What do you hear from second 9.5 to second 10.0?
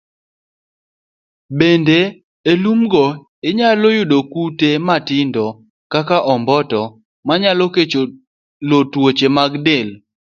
del.